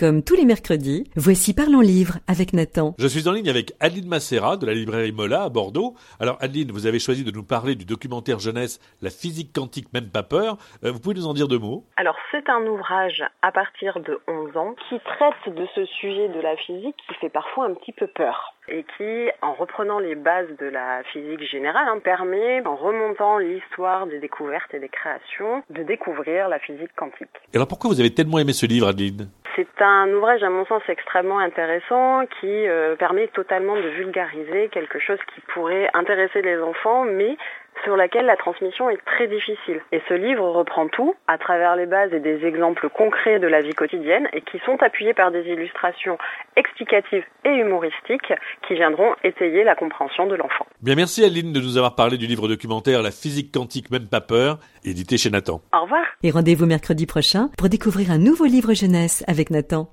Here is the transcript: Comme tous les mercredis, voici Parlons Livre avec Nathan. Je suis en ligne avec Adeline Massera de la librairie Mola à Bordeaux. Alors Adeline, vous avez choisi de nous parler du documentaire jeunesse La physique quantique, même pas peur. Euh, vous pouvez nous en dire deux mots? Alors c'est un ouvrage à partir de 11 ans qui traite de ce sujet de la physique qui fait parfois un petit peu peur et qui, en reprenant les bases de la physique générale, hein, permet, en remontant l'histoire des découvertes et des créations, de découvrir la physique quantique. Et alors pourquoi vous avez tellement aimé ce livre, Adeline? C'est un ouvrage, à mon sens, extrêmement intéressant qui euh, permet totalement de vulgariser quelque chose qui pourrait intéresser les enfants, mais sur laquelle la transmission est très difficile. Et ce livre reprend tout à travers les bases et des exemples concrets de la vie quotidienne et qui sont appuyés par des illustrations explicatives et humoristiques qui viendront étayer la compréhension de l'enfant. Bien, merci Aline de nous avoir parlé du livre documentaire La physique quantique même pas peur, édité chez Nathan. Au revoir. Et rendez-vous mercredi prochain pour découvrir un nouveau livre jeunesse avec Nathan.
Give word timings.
Comme 0.00 0.22
tous 0.24 0.34
les 0.34 0.46
mercredis, 0.46 1.04
voici 1.14 1.52
Parlons 1.52 1.82
Livre 1.82 2.14
avec 2.26 2.54
Nathan. 2.54 2.94
Je 2.98 3.06
suis 3.06 3.28
en 3.28 3.32
ligne 3.32 3.50
avec 3.50 3.74
Adeline 3.80 4.08
Massera 4.08 4.56
de 4.56 4.64
la 4.64 4.72
librairie 4.72 5.12
Mola 5.12 5.42
à 5.42 5.48
Bordeaux. 5.50 5.94
Alors 6.18 6.38
Adeline, 6.40 6.72
vous 6.72 6.86
avez 6.86 6.98
choisi 6.98 7.22
de 7.22 7.30
nous 7.30 7.42
parler 7.42 7.74
du 7.74 7.84
documentaire 7.84 8.38
jeunesse 8.38 8.80
La 9.02 9.10
physique 9.10 9.52
quantique, 9.54 9.92
même 9.92 10.08
pas 10.08 10.22
peur. 10.22 10.56
Euh, 10.84 10.90
vous 10.90 11.00
pouvez 11.00 11.16
nous 11.16 11.26
en 11.26 11.34
dire 11.34 11.48
deux 11.48 11.58
mots? 11.58 11.84
Alors 11.98 12.16
c'est 12.30 12.48
un 12.48 12.64
ouvrage 12.66 13.22
à 13.42 13.52
partir 13.52 14.00
de 14.00 14.18
11 14.26 14.56
ans 14.56 14.74
qui 14.88 14.98
traite 15.00 15.54
de 15.54 15.66
ce 15.74 15.84
sujet 15.84 16.30
de 16.30 16.40
la 16.40 16.56
physique 16.56 16.96
qui 17.06 17.14
fait 17.20 17.28
parfois 17.28 17.66
un 17.66 17.74
petit 17.74 17.92
peu 17.92 18.06
peur 18.06 18.54
et 18.70 18.84
qui, 18.96 19.28
en 19.42 19.52
reprenant 19.54 19.98
les 19.98 20.14
bases 20.14 20.48
de 20.60 20.66
la 20.66 21.02
physique 21.12 21.42
générale, 21.50 21.88
hein, 21.88 21.98
permet, 22.02 22.64
en 22.64 22.76
remontant 22.76 23.38
l'histoire 23.38 24.06
des 24.06 24.20
découvertes 24.20 24.72
et 24.72 24.78
des 24.78 24.88
créations, 24.88 25.62
de 25.70 25.82
découvrir 25.82 26.48
la 26.48 26.58
physique 26.60 26.94
quantique. 26.96 27.28
Et 27.52 27.56
alors 27.56 27.66
pourquoi 27.66 27.90
vous 27.90 28.00
avez 28.00 28.14
tellement 28.14 28.38
aimé 28.38 28.52
ce 28.52 28.66
livre, 28.66 28.88
Adeline? 28.88 29.28
C'est 29.80 29.86
un 29.86 30.12
ouvrage, 30.12 30.42
à 30.42 30.50
mon 30.50 30.66
sens, 30.66 30.82
extrêmement 30.88 31.38
intéressant 31.38 32.26
qui 32.38 32.68
euh, 32.68 32.96
permet 32.96 33.28
totalement 33.28 33.76
de 33.76 33.88
vulgariser 33.88 34.68
quelque 34.68 34.98
chose 34.98 35.18
qui 35.34 35.40
pourrait 35.54 35.88
intéresser 35.94 36.42
les 36.42 36.60
enfants, 36.60 37.04
mais 37.04 37.38
sur 37.84 37.96
laquelle 37.96 38.26
la 38.26 38.36
transmission 38.36 38.90
est 38.90 39.00
très 39.04 39.26
difficile. 39.26 39.80
Et 39.92 40.00
ce 40.08 40.14
livre 40.14 40.48
reprend 40.50 40.88
tout 40.88 41.14
à 41.26 41.38
travers 41.38 41.76
les 41.76 41.86
bases 41.86 42.12
et 42.12 42.20
des 42.20 42.44
exemples 42.44 42.88
concrets 42.88 43.38
de 43.38 43.46
la 43.46 43.60
vie 43.60 43.74
quotidienne 43.74 44.28
et 44.32 44.40
qui 44.42 44.58
sont 44.64 44.82
appuyés 44.82 45.14
par 45.14 45.30
des 45.30 45.42
illustrations 45.42 46.18
explicatives 46.56 47.24
et 47.44 47.50
humoristiques 47.50 48.32
qui 48.66 48.74
viendront 48.74 49.14
étayer 49.24 49.64
la 49.64 49.74
compréhension 49.74 50.26
de 50.26 50.34
l'enfant. 50.34 50.66
Bien, 50.82 50.94
merci 50.94 51.24
Aline 51.24 51.52
de 51.52 51.60
nous 51.60 51.76
avoir 51.76 51.94
parlé 51.94 52.18
du 52.18 52.26
livre 52.26 52.48
documentaire 52.48 53.02
La 53.02 53.10
physique 53.10 53.52
quantique 53.52 53.90
même 53.90 54.08
pas 54.08 54.20
peur, 54.20 54.58
édité 54.84 55.18
chez 55.18 55.30
Nathan. 55.30 55.60
Au 55.74 55.82
revoir. 55.82 56.04
Et 56.22 56.30
rendez-vous 56.30 56.66
mercredi 56.66 57.06
prochain 57.06 57.50
pour 57.56 57.68
découvrir 57.68 58.10
un 58.10 58.18
nouveau 58.18 58.44
livre 58.44 58.74
jeunesse 58.74 59.24
avec 59.26 59.50
Nathan. 59.50 59.88